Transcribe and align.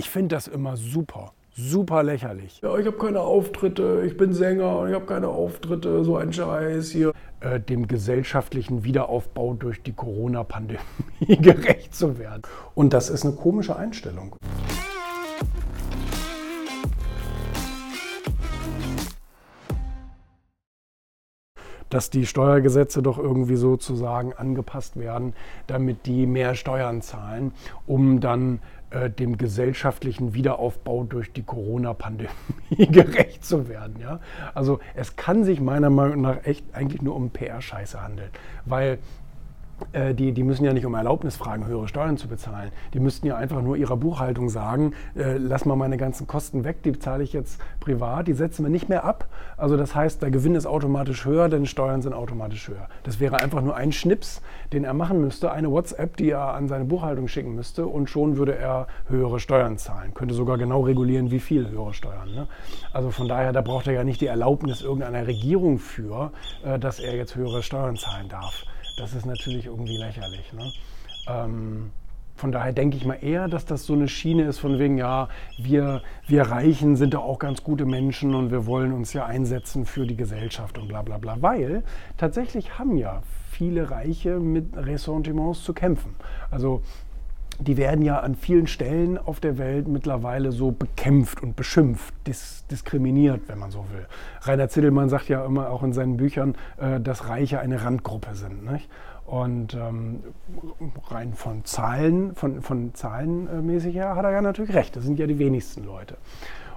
Ich 0.00 0.08
finde 0.08 0.34
das 0.34 0.48
immer 0.48 0.78
super. 0.78 1.34
Super 1.54 2.02
lächerlich. 2.02 2.62
Ja, 2.62 2.74
ich 2.78 2.86
habe 2.86 2.96
keine 2.96 3.20
Auftritte, 3.20 4.02
ich 4.06 4.16
bin 4.16 4.32
Sänger 4.32 4.78
und 4.78 4.88
ich 4.88 4.94
habe 4.94 5.04
keine 5.04 5.28
Auftritte, 5.28 6.02
so 6.04 6.16
ein 6.16 6.32
Scheiß 6.32 6.90
hier. 6.90 7.12
Äh, 7.40 7.60
dem 7.60 7.86
gesellschaftlichen 7.86 8.82
Wiederaufbau 8.82 9.52
durch 9.52 9.82
die 9.82 9.92
Corona-Pandemie 9.92 10.78
gerecht 11.28 11.94
zu 11.94 12.18
werden. 12.18 12.40
Und 12.74 12.94
das 12.94 13.10
ist 13.10 13.26
eine 13.26 13.34
komische 13.34 13.76
Einstellung. 13.76 14.36
dass 21.90 22.08
die 22.08 22.24
Steuergesetze 22.24 23.02
doch 23.02 23.18
irgendwie 23.18 23.56
sozusagen 23.56 24.32
angepasst 24.32 24.96
werden, 24.96 25.34
damit 25.66 26.06
die 26.06 26.26
mehr 26.26 26.54
Steuern 26.54 27.02
zahlen, 27.02 27.52
um 27.86 28.20
dann 28.20 28.60
äh, 28.90 29.08
dem 29.08 29.38
gesellschaftlichen 29.38 30.34
Wiederaufbau 30.34 31.04
durch 31.04 31.32
die 31.32 31.42
Corona-Pandemie 31.42 32.28
gerecht 32.76 33.44
zu 33.44 33.68
werden. 33.68 33.96
Ja? 34.00 34.20
Also 34.54 34.80
es 34.94 35.16
kann 35.16 35.44
sich 35.44 35.60
meiner 35.60 35.90
Meinung 35.90 36.22
nach 36.22 36.44
echt 36.44 36.64
eigentlich 36.74 37.00
nur 37.00 37.14
um 37.14 37.30
PR-Scheiße 37.30 38.02
handeln, 38.02 38.30
weil 38.64 38.98
äh, 39.92 40.14
die, 40.14 40.32
die 40.32 40.42
müssen 40.42 40.64
ja 40.64 40.72
nicht 40.72 40.86
um 40.86 40.94
Erlaubnis 40.94 41.36
fragen, 41.36 41.66
höhere 41.66 41.88
Steuern 41.88 42.16
zu 42.16 42.28
bezahlen. 42.28 42.70
Die 42.94 43.00
müssten 43.00 43.26
ja 43.26 43.36
einfach 43.36 43.62
nur 43.62 43.76
ihrer 43.76 43.96
Buchhaltung 43.96 44.48
sagen, 44.48 44.92
äh, 45.16 45.36
lass 45.36 45.64
mal 45.64 45.76
meine 45.76 45.96
ganzen 45.96 46.26
Kosten 46.26 46.64
weg, 46.64 46.82
die 46.82 46.98
zahle 46.98 47.22
ich 47.22 47.32
jetzt 47.32 47.60
privat, 47.80 48.28
die 48.28 48.32
setzen 48.32 48.64
wir 48.64 48.70
nicht 48.70 48.88
mehr 48.88 49.04
ab. 49.04 49.26
Also 49.56 49.76
das 49.76 49.94
heißt, 49.94 50.22
der 50.22 50.30
Gewinn 50.30 50.54
ist 50.54 50.66
automatisch 50.66 51.24
höher, 51.24 51.48
denn 51.48 51.66
Steuern 51.66 52.02
sind 52.02 52.12
automatisch 52.12 52.68
höher. 52.68 52.88
Das 53.02 53.20
wäre 53.20 53.38
einfach 53.38 53.62
nur 53.62 53.76
ein 53.76 53.92
Schnips, 53.92 54.42
den 54.72 54.84
er 54.84 54.94
machen 54.94 55.20
müsste, 55.20 55.52
eine 55.52 55.70
WhatsApp, 55.70 56.16
die 56.16 56.30
er 56.30 56.54
an 56.54 56.68
seine 56.68 56.84
Buchhaltung 56.84 57.28
schicken 57.28 57.54
müsste 57.54 57.86
und 57.86 58.08
schon 58.08 58.36
würde 58.36 58.56
er 58.56 58.86
höhere 59.08 59.40
Steuern 59.40 59.78
zahlen. 59.78 60.14
Könnte 60.14 60.34
sogar 60.34 60.58
genau 60.58 60.82
regulieren, 60.82 61.30
wie 61.30 61.40
viel 61.40 61.68
höhere 61.68 61.94
Steuern. 61.94 62.32
Ne? 62.34 62.46
Also 62.92 63.10
von 63.10 63.28
daher, 63.28 63.52
da 63.52 63.60
braucht 63.60 63.86
er 63.86 63.94
ja 63.94 64.04
nicht 64.04 64.20
die 64.20 64.26
Erlaubnis 64.26 64.82
irgendeiner 64.82 65.26
Regierung 65.26 65.78
für, 65.78 66.32
äh, 66.64 66.78
dass 66.78 67.00
er 67.00 67.16
jetzt 67.16 67.34
höhere 67.36 67.62
Steuern 67.62 67.96
zahlen 67.96 68.28
darf. 68.28 68.64
Das 69.00 69.14
ist 69.14 69.24
natürlich 69.24 69.64
irgendwie 69.64 69.96
lächerlich. 69.96 70.52
Ne? 70.52 70.72
Ähm, 71.26 71.90
von 72.36 72.52
daher 72.52 72.74
denke 72.74 72.98
ich 72.98 73.06
mal 73.06 73.14
eher, 73.14 73.48
dass 73.48 73.64
das 73.64 73.86
so 73.86 73.94
eine 73.94 74.08
Schiene 74.08 74.44
ist 74.44 74.58
von 74.58 74.78
wegen, 74.78 74.98
ja, 74.98 75.28
wir, 75.56 76.02
wir 76.26 76.42
Reichen 76.42 76.96
sind 76.96 77.14
doch 77.14 77.24
auch 77.24 77.38
ganz 77.38 77.64
gute 77.64 77.86
Menschen 77.86 78.34
und 78.34 78.50
wir 78.50 78.66
wollen 78.66 78.92
uns 78.92 79.14
ja 79.14 79.24
einsetzen 79.24 79.86
für 79.86 80.06
die 80.06 80.16
Gesellschaft 80.16 80.76
und 80.76 80.88
bla 80.88 81.00
bla 81.00 81.16
bla. 81.16 81.40
Weil 81.40 81.82
tatsächlich 82.18 82.78
haben 82.78 82.98
ja 82.98 83.22
viele 83.50 83.90
Reiche 83.90 84.38
mit 84.38 84.76
Ressentiments 84.76 85.64
zu 85.64 85.72
kämpfen. 85.72 86.14
Also 86.50 86.82
die 87.60 87.76
werden 87.76 88.02
ja 88.02 88.20
an 88.20 88.34
vielen 88.34 88.66
Stellen 88.66 89.18
auf 89.18 89.40
der 89.40 89.58
Welt 89.58 89.86
mittlerweile 89.86 90.52
so 90.52 90.70
bekämpft 90.70 91.42
und 91.42 91.56
beschimpft, 91.56 92.14
dis 92.26 92.64
diskriminiert, 92.70 93.42
wenn 93.48 93.58
man 93.58 93.70
so 93.70 93.84
will. 93.92 94.06
Rainer 94.42 94.68
Zittelmann 94.68 95.08
sagt 95.08 95.28
ja 95.28 95.44
immer 95.44 95.70
auch 95.70 95.82
in 95.82 95.92
seinen 95.92 96.16
Büchern, 96.16 96.54
äh, 96.78 97.00
dass 97.00 97.28
Reiche 97.28 97.60
eine 97.60 97.82
Randgruppe 97.82 98.34
sind. 98.34 98.64
Nicht? 98.64 98.88
Und 99.26 99.74
ähm, 99.74 100.20
rein 101.08 101.34
von 101.34 101.64
Zahlen, 101.64 102.34
von, 102.34 102.62
von 102.62 102.94
Zahlenmäßig 102.94 103.94
her 103.94 104.16
hat 104.16 104.24
er 104.24 104.32
ja 104.32 104.42
natürlich 104.42 104.74
recht. 104.74 104.96
Das 104.96 105.04
sind 105.04 105.18
ja 105.18 105.26
die 105.26 105.38
wenigsten 105.38 105.84
Leute. 105.84 106.16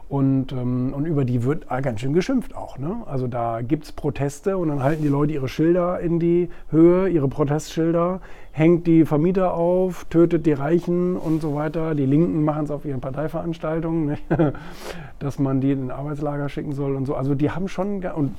Und, 0.09 0.51
ähm, 0.51 0.93
und 0.93 1.05
über 1.05 1.25
die 1.25 1.43
wird 1.43 1.67
ganz 1.67 2.01
schön 2.01 2.13
geschimpft 2.13 2.55
auch. 2.55 2.77
Ne? 2.77 2.97
Also 3.05 3.27
da 3.27 3.61
gibt 3.61 3.85
es 3.85 3.91
Proteste 3.91 4.57
und 4.57 4.67
dann 4.67 4.83
halten 4.83 5.01
die 5.01 5.07
Leute 5.09 5.33
ihre 5.33 5.47
Schilder 5.47 5.99
in 5.99 6.19
die 6.19 6.49
Höhe, 6.69 7.07
ihre 7.09 7.27
Protestschilder, 7.27 8.21
hängt 8.51 8.85
die 8.85 9.05
Vermieter 9.05 9.53
auf, 9.55 10.05
tötet 10.05 10.45
die 10.45 10.53
Reichen 10.53 11.17
und 11.17 11.41
so 11.41 11.55
weiter. 11.55 11.95
Die 11.95 12.05
Linken 12.05 12.43
machen 12.43 12.65
es 12.65 12.71
auf 12.71 12.85
ihren 12.85 13.01
Parteiveranstaltungen, 13.01 14.17
ne? 14.29 14.53
dass 15.19 15.39
man 15.39 15.61
die 15.61 15.71
in 15.71 15.85
ein 15.85 15.91
Arbeitslager 15.91 16.49
schicken 16.49 16.73
soll 16.73 16.95
und 16.95 17.05
so. 17.05 17.15
Also 17.15 17.33
die 17.33 17.49
haben 17.49 17.67
schon, 17.67 18.03
und 18.03 18.35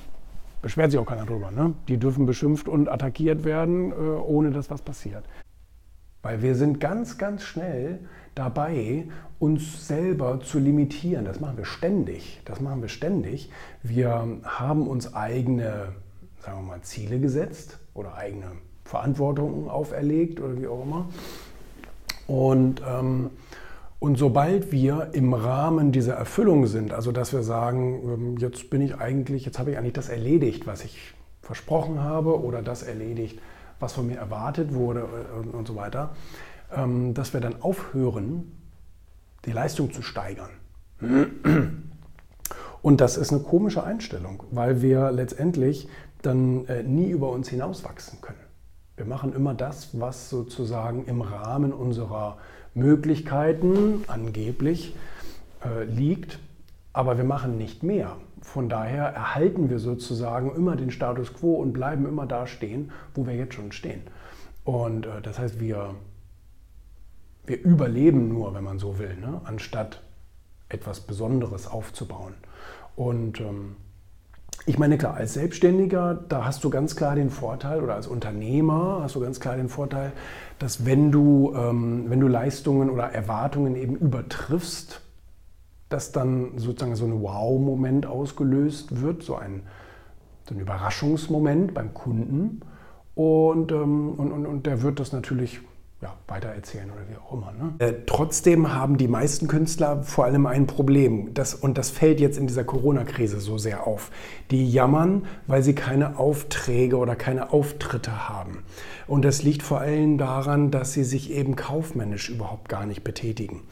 beschwert 0.65 0.91
sich 0.91 0.99
auch 0.99 1.07
keiner 1.07 1.27
drüber, 1.27 1.51
ne? 1.51 1.75
die 1.89 1.99
dürfen 1.99 2.25
beschimpft 2.25 2.69
und 2.69 2.89
attackiert 2.89 3.45
werden, 3.45 3.93
äh, 3.93 3.95
ohne 3.95 4.51
dass 4.51 4.71
was 4.71 4.81
passiert. 4.81 5.25
Weil 6.25 6.41
wir 6.41 6.55
sind 6.55 6.81
ganz, 6.81 7.19
ganz 7.19 7.43
schnell 7.43 8.01
dabei, 8.35 9.05
uns 9.39 9.87
selber 9.87 10.41
zu 10.41 10.59
limitieren. 10.59 11.27
Das 11.27 11.39
machen 11.39 11.59
wir 11.59 11.67
ständig. 11.67 12.41
Das 12.47 12.63
machen 12.63 12.81
wir 12.81 12.89
ständig. 12.89 13.51
Wir 13.83 14.27
haben 14.43 14.89
uns 14.89 15.15
eigene, 15.15 15.93
sagen 16.41 16.61
wir 16.61 16.63
mal, 16.63 16.81
Ziele 16.81 17.21
gesetzt 17.21 17.79
oder 17.93 18.15
eigene 18.15 18.53
Verantwortungen 18.85 19.69
auferlegt 19.69 20.41
oder 20.41 20.59
wie 20.59 20.67
auch 20.67 20.83
immer. 20.83 21.09
Und, 22.27 22.81
ähm, 22.89 23.29
und 23.99 24.17
sobald 24.17 24.73
wir 24.73 25.11
im 25.13 25.35
Rahmen 25.35 25.93
dieser 25.93 26.15
Erfüllung 26.15 26.67
sind, 26.67 26.95
also 26.95 27.13
dass 27.13 27.35
wir 27.35 27.43
sagen, 27.43 28.01
ähm, 28.03 28.39
jetzt 28.39 28.71
bin 28.71 28.81
ich 28.81 28.97
eigentlich, 28.97 29.45
jetzt 29.45 29.59
habe 29.59 29.73
ich 29.73 29.79
eigentlich 29.79 29.93
das 29.93 30.09
erledigt, 30.09 30.67
was 30.67 30.85
ich 30.85 31.13
versprochen 31.43 32.03
habe 32.03 32.43
oder 32.43 32.63
das 32.63 32.83
erledigt, 32.83 33.39
was 33.81 33.93
von 33.93 34.07
mir 34.07 34.17
erwartet 34.17 34.75
wurde 34.75 35.01
äh, 35.01 35.57
und 35.57 35.67
so 35.67 35.77
weiter, 35.77 36.11
ähm, 36.75 37.15
dass 37.15 37.33
wir 37.33 37.41
dann 37.41 37.63
aufhören, 37.63 38.53
die 39.45 39.53
Leistung 39.53 39.93
zu 39.93 40.03
steigern. 40.03 40.51
Und 42.83 43.01
das 43.01 43.17
ist 43.17 43.33
eine 43.33 43.43
komische 43.43 43.83
Einstellung, 43.83 44.45
weil 44.51 44.83
wir 44.83 45.11
letztendlich 45.11 45.89
dann 46.23 46.67
äh, 46.67 46.83
nie 46.83 47.11
über 47.11 47.31
uns 47.31 47.49
hinauswachsen 47.49 48.21
können. 48.21 48.39
Wir 48.97 49.07
machen 49.07 49.35
immer 49.35 49.55
das, 49.55 49.99
was 49.99 50.31
sozusagen 50.31 51.05
im 51.07 51.21
Rahmen 51.21 51.73
unserer 51.73 52.39
Möglichkeiten 52.75 54.05
angeblich 54.07 54.95
äh, 55.65 55.85
liegt, 55.85 56.39
aber 56.95 57.19
wir 57.19 57.25
machen 57.25 57.59
nicht 57.59 57.83
mehr. 57.83 58.17
Von 58.41 58.69
daher 58.69 59.07
erhalten 59.07 59.69
wir 59.69 59.79
sozusagen 59.79 60.55
immer 60.55 60.77
den 60.77 60.91
Status 60.91 61.35
quo 61.35 61.57
und 61.57 61.73
bleiben 61.73 62.07
immer 62.07 62.25
da 62.25 62.47
stehen, 62.47 62.93
wo 63.15 63.27
wir 63.27 63.35
jetzt 63.35 63.55
schon 63.55 63.73
stehen. 63.73 64.03
Und 64.65 65.05
äh, 65.05 65.21
das 65.21 65.39
heißt, 65.39 65.61
wir, 65.61 65.97
wir 67.47 67.61
überleben 67.61 68.29
nur, 68.29 68.55
wenn 68.55 68.65
man 68.65 68.79
so 68.79 68.99
will, 68.99 69.17
ne? 69.17 69.41
anstatt 69.45 70.03
etwas 70.69 71.01
Besonderes 71.01 71.67
aufzubauen. 71.67 72.35
Und 72.97 73.41
ähm, 73.41 73.77
ich 74.67 74.79
meine, 74.79 74.97
klar, 74.97 75.15
als 75.15 75.35
Selbstständiger, 75.35 76.15
da 76.29 76.45
hast 76.45 76.63
du 76.63 76.71
ganz 76.71 76.95
klar 76.95 77.17
den 77.17 77.29
Vorteil, 77.29 77.83
oder 77.83 77.97
als 77.97 78.07
Unternehmer 78.07 79.01
hast 79.03 79.17
du 79.17 79.21
ganz 79.21 79.41
klar 79.41 79.57
den 79.57 79.69
Vorteil, 79.69 80.13
dass 80.61 80.87
wenn 80.87 81.11
du, 81.11 81.53
ähm, 81.57 82.05
wenn 82.09 82.21
du 82.21 82.29
Leistungen 82.29 82.89
oder 82.89 83.11
Erwartungen 83.11 83.75
eben 83.75 83.97
übertriffst, 83.97 85.04
dass 85.95 86.11
dann 86.11 86.59
sozusagen 86.59 86.97
so 86.97 87.05
ein 87.05 87.23
Wow-Moment 87.23 88.05
ausgelöst 88.05 89.01
wird, 89.01 89.23
so 89.23 89.37
ein, 89.37 89.63
so 90.49 90.53
ein 90.53 90.61
Überraschungsmoment 90.61 91.73
beim 91.73 91.95
Kunden. 91.95 92.63
Und, 93.15 93.71
ähm, 93.71 94.11
und, 94.17 94.33
und, 94.33 94.45
und 94.45 94.67
der 94.67 94.83
wird 94.83 94.99
das 94.99 95.13
natürlich 95.13 95.61
ja, 96.03 96.13
weitererzählen 96.27 96.91
oder 96.91 97.03
wie 97.09 97.17
auch 97.17 97.33
immer. 97.33 97.53
Ne? 97.53 97.75
Äh, 97.79 97.93
trotzdem 98.07 98.75
haben 98.75 98.99
die 98.99 99.07
meisten 99.07 99.47
Künstler 99.47 100.03
vor 100.03 100.25
allem 100.25 100.47
ein 100.47 100.67
Problem. 100.67 101.33
Das, 101.33 101.55
und 101.55 101.79
das 101.79 101.91
fällt 101.91 102.19
jetzt 102.19 102.39
in 102.39 102.49
dieser 102.49 102.65
Corona-Krise 102.65 103.39
so 103.39 103.57
sehr 103.57 103.87
auf. 103.87 104.11
Die 104.51 104.69
jammern, 104.69 105.27
weil 105.47 105.63
sie 105.63 105.77
keine 105.77 106.19
Aufträge 106.19 106.97
oder 106.97 107.15
keine 107.15 107.53
Auftritte 107.53 108.29
haben. 108.29 108.65
Und 109.07 109.25
das 109.25 109.45
liegt 109.45 109.63
vor 109.63 109.79
allem 109.79 110.19
daran, 110.19 110.73
dass 110.73 110.93
sie 110.93 111.05
sich 111.05 111.31
eben 111.31 111.55
kaufmännisch 111.55 112.31
überhaupt 112.31 112.69
gar 112.69 112.85
nicht 112.85 113.05
betätigen 113.05 113.63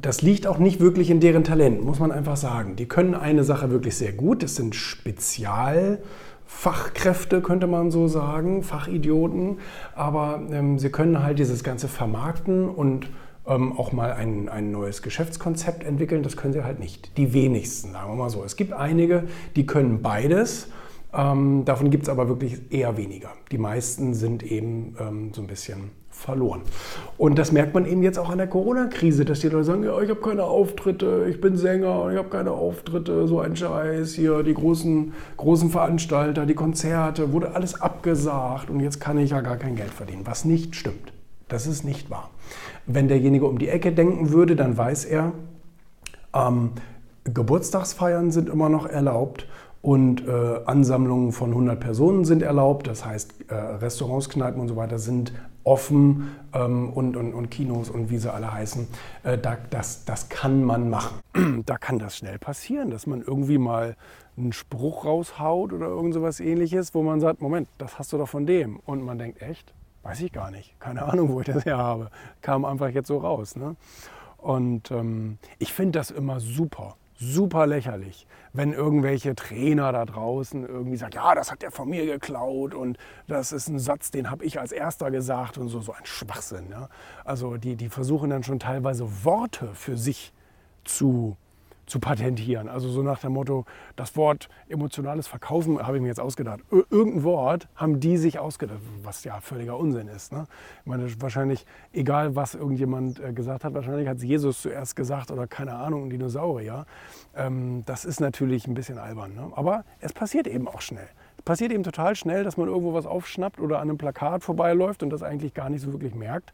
das 0.00 0.22
liegt 0.22 0.46
auch 0.46 0.58
nicht 0.58 0.80
wirklich 0.80 1.10
in 1.10 1.20
deren 1.20 1.44
Talent, 1.44 1.84
muss 1.84 1.98
man 1.98 2.10
einfach 2.12 2.36
sagen. 2.36 2.76
Die 2.76 2.86
können 2.86 3.14
eine 3.14 3.44
Sache 3.44 3.70
wirklich 3.70 3.96
sehr 3.96 4.12
gut. 4.12 4.42
Das 4.42 4.56
sind 4.56 4.74
Spezialfachkräfte, 4.74 7.42
könnte 7.42 7.66
man 7.66 7.90
so 7.90 8.08
sagen, 8.08 8.62
Fachidioten. 8.62 9.58
Aber 9.94 10.42
ähm, 10.50 10.78
sie 10.78 10.90
können 10.90 11.22
halt 11.22 11.38
dieses 11.38 11.64
Ganze 11.64 11.88
vermarkten 11.88 12.68
und 12.68 13.08
ähm, 13.46 13.78
auch 13.78 13.92
mal 13.92 14.12
ein, 14.12 14.48
ein 14.48 14.70
neues 14.70 15.02
Geschäftskonzept 15.02 15.84
entwickeln. 15.84 16.22
Das 16.22 16.36
können 16.36 16.52
sie 16.52 16.64
halt 16.64 16.78
nicht. 16.78 17.16
Die 17.16 17.32
wenigsten, 17.32 17.92
sagen 17.92 18.12
wir 18.12 18.16
mal 18.16 18.30
so. 18.30 18.44
Es 18.44 18.56
gibt 18.56 18.72
einige, 18.72 19.24
die 19.56 19.66
können 19.66 20.02
beides. 20.02 20.68
Ähm, 21.12 21.64
davon 21.64 21.90
gibt 21.90 22.04
es 22.04 22.08
aber 22.08 22.28
wirklich 22.28 22.60
eher 22.70 22.96
weniger. 22.96 23.32
Die 23.50 23.58
meisten 23.58 24.14
sind 24.14 24.44
eben 24.44 24.94
ähm, 25.00 25.32
so 25.34 25.42
ein 25.42 25.48
bisschen 25.48 25.90
verloren. 26.20 26.60
Und 27.18 27.38
das 27.38 27.50
merkt 27.50 27.74
man 27.74 27.86
eben 27.86 28.02
jetzt 28.02 28.18
auch 28.18 28.30
an 28.30 28.38
der 28.38 28.46
Corona-Krise, 28.46 29.24
dass 29.24 29.40
die 29.40 29.48
Leute 29.48 29.64
sagen, 29.64 29.82
ja, 29.82 30.00
ich 30.00 30.10
habe 30.10 30.20
keine 30.20 30.44
Auftritte, 30.44 31.26
ich 31.28 31.40
bin 31.40 31.56
Sänger, 31.56 32.10
ich 32.12 32.18
habe 32.18 32.28
keine 32.28 32.52
Auftritte, 32.52 33.26
so 33.26 33.40
ein 33.40 33.56
Scheiß 33.56 34.14
hier, 34.14 34.42
die 34.42 34.54
großen, 34.54 35.12
großen 35.36 35.70
Veranstalter, 35.70 36.46
die 36.46 36.54
Konzerte, 36.54 37.32
wurde 37.32 37.54
alles 37.54 37.80
abgesagt 37.80 38.70
und 38.70 38.80
jetzt 38.80 39.00
kann 39.00 39.18
ich 39.18 39.30
ja 39.30 39.40
gar 39.40 39.56
kein 39.56 39.76
Geld 39.76 39.90
verdienen, 39.90 40.22
was 40.24 40.44
nicht 40.44 40.76
stimmt. 40.76 41.12
Das 41.48 41.66
ist 41.66 41.84
nicht 41.84 42.10
wahr. 42.10 42.30
Wenn 42.86 43.08
derjenige 43.08 43.46
um 43.46 43.58
die 43.58 43.68
Ecke 43.68 43.92
denken 43.92 44.30
würde, 44.30 44.54
dann 44.54 44.76
weiß 44.76 45.06
er, 45.06 45.32
ähm, 46.34 46.70
Geburtstagsfeiern 47.24 48.30
sind 48.30 48.48
immer 48.48 48.68
noch 48.68 48.86
erlaubt 48.86 49.46
und 49.82 50.26
äh, 50.26 50.60
Ansammlungen 50.66 51.32
von 51.32 51.50
100 51.50 51.80
Personen 51.80 52.24
sind 52.24 52.42
erlaubt. 52.42 52.86
Das 52.86 53.04
heißt, 53.04 53.50
äh, 53.50 53.54
Restaurants, 53.54 54.28
Kneipen 54.28 54.60
und 54.60 54.68
so 54.68 54.76
weiter 54.76 54.98
sind 54.98 55.32
offen 55.64 56.36
ähm, 56.52 56.90
und, 56.90 57.16
und, 57.16 57.34
und, 57.34 57.50
Kinos 57.50 57.90
und 57.90 58.10
wie 58.10 58.18
sie 58.18 58.32
alle 58.32 58.52
heißen. 58.52 58.88
Äh, 59.22 59.38
da, 59.38 59.56
das, 59.70 60.04
das 60.04 60.28
kann 60.28 60.64
man 60.64 60.90
machen. 60.90 61.20
da 61.66 61.78
kann 61.78 61.98
das 61.98 62.16
schnell 62.16 62.38
passieren, 62.38 62.90
dass 62.90 63.06
man 63.06 63.22
irgendwie 63.22 63.58
mal 63.58 63.96
einen 64.36 64.52
Spruch 64.52 65.04
raushaut 65.04 65.72
oder 65.72 65.86
irgend 65.86 66.14
sowas 66.14 66.40
ähnliches, 66.40 66.94
wo 66.94 67.02
man 67.02 67.20
sagt, 67.20 67.40
Moment, 67.40 67.68
das 67.78 67.98
hast 67.98 68.12
du 68.12 68.18
doch 68.18 68.28
von 68.28 68.46
dem. 68.46 68.80
Und 68.80 69.02
man 69.02 69.18
denkt, 69.18 69.42
echt? 69.42 69.74
Weiß 70.02 70.20
ich 70.22 70.32
gar 70.32 70.50
nicht. 70.50 70.78
Keine 70.80 71.04
Ahnung, 71.04 71.30
wo 71.30 71.40
ich 71.40 71.46
das 71.46 71.66
her 71.66 71.76
habe. 71.76 72.10
Kam 72.40 72.64
einfach 72.64 72.88
jetzt 72.88 73.08
so 73.08 73.18
raus. 73.18 73.54
Ne? 73.54 73.76
Und 74.38 74.90
ähm, 74.90 75.38
ich 75.58 75.72
finde 75.74 75.98
das 75.98 76.10
immer 76.10 76.40
super 76.40 76.96
super 77.20 77.66
lächerlich, 77.66 78.26
wenn 78.54 78.72
irgendwelche 78.72 79.34
Trainer 79.34 79.92
da 79.92 80.06
draußen 80.06 80.66
irgendwie 80.66 80.96
sagen, 80.96 81.12
ja, 81.14 81.34
das 81.34 81.52
hat 81.52 81.62
der 81.62 81.70
von 81.70 81.88
mir 81.88 82.06
geklaut 82.06 82.74
und 82.74 82.96
das 83.28 83.52
ist 83.52 83.68
ein 83.68 83.78
Satz, 83.78 84.10
den 84.10 84.30
habe 84.30 84.44
ich 84.44 84.58
als 84.58 84.72
erster 84.72 85.10
gesagt 85.10 85.58
und 85.58 85.68
so, 85.68 85.80
so 85.80 85.92
ein 85.92 86.04
Schwachsinn. 86.06 86.70
Ja? 86.70 86.88
Also 87.24 87.58
die, 87.58 87.76
die 87.76 87.90
versuchen 87.90 88.30
dann 88.30 88.42
schon 88.42 88.58
teilweise 88.58 89.24
Worte 89.24 89.74
für 89.74 89.98
sich 89.98 90.32
zu 90.84 91.36
zu 91.90 91.98
patentieren. 91.98 92.68
Also 92.68 92.88
so 92.88 93.02
nach 93.02 93.18
dem 93.18 93.32
Motto, 93.32 93.66
das 93.96 94.16
Wort 94.16 94.48
emotionales 94.68 95.26
Verkaufen 95.26 95.84
habe 95.84 95.96
ich 95.96 96.02
mir 96.02 96.08
jetzt 96.08 96.20
ausgedacht. 96.20 96.60
Irgendein 96.70 97.24
Wort 97.24 97.68
haben 97.74 98.00
die 98.00 98.16
sich 98.16 98.38
ausgedacht, 98.38 98.78
was 99.02 99.24
ja 99.24 99.40
völliger 99.40 99.76
Unsinn 99.76 100.08
ist. 100.08 100.32
Ne? 100.32 100.46
Ich 100.80 100.86
meine, 100.86 101.08
wahrscheinlich, 101.20 101.66
egal 101.92 102.36
was 102.36 102.54
irgendjemand 102.54 103.20
äh, 103.20 103.32
gesagt 103.32 103.64
hat, 103.64 103.74
wahrscheinlich 103.74 104.08
hat 104.08 104.18
es 104.18 104.22
Jesus 104.22 104.62
zuerst 104.62 104.94
gesagt 104.96 105.30
oder 105.30 105.46
keine 105.46 105.74
Ahnung, 105.74 106.04
ein 106.04 106.10
Dinosaurier. 106.10 106.86
Ähm, 107.36 107.82
das 107.86 108.04
ist 108.04 108.20
natürlich 108.20 108.66
ein 108.66 108.74
bisschen 108.74 108.98
albern. 108.98 109.34
Ne? 109.34 109.50
Aber 109.56 109.84
es 109.98 110.12
passiert 110.12 110.46
eben 110.46 110.68
auch 110.68 110.80
schnell. 110.80 111.08
Es 111.38 111.42
passiert 111.42 111.72
eben 111.72 111.82
total 111.82 112.14
schnell, 112.14 112.44
dass 112.44 112.56
man 112.56 112.68
irgendwo 112.68 112.94
was 112.94 113.06
aufschnappt 113.06 113.60
oder 113.60 113.78
an 113.78 113.88
einem 113.88 113.98
Plakat 113.98 114.44
vorbeiläuft 114.44 115.02
und 115.02 115.10
das 115.10 115.22
eigentlich 115.22 115.54
gar 115.54 115.70
nicht 115.70 115.82
so 115.82 115.92
wirklich 115.92 116.14
merkt. 116.14 116.52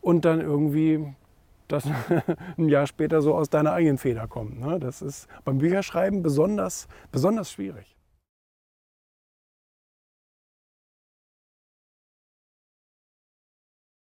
Und 0.00 0.24
dann 0.24 0.40
irgendwie 0.40 1.14
das 1.68 1.84
ein 2.58 2.68
Jahr 2.68 2.86
später 2.86 3.22
so 3.22 3.34
aus 3.34 3.50
deiner 3.50 3.72
eigenen 3.72 3.98
Feder 3.98 4.26
kommt. 4.26 4.60
Ne? 4.60 4.78
Das 4.78 5.02
ist 5.02 5.28
beim 5.44 5.58
Bücherschreiben 5.58 6.22
besonders, 6.22 6.88
besonders 7.12 7.50
schwierig. 7.50 7.96